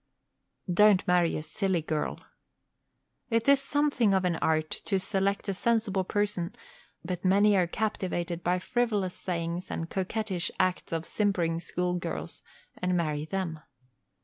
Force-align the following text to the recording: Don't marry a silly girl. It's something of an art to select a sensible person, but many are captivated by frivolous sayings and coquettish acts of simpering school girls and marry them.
Don't 0.73 1.07
marry 1.07 1.37
a 1.37 1.43
silly 1.43 1.83
girl. 1.83 2.19
It's 3.29 3.61
something 3.61 4.15
of 4.15 4.25
an 4.25 4.37
art 4.37 4.71
to 4.85 4.97
select 4.97 5.47
a 5.47 5.53
sensible 5.53 6.03
person, 6.03 6.55
but 7.05 7.23
many 7.23 7.55
are 7.55 7.67
captivated 7.67 8.43
by 8.43 8.57
frivolous 8.57 9.13
sayings 9.13 9.69
and 9.69 9.91
coquettish 9.91 10.49
acts 10.59 10.91
of 10.91 11.05
simpering 11.05 11.59
school 11.59 11.93
girls 11.99 12.41
and 12.79 12.97
marry 12.97 13.25
them. 13.25 13.59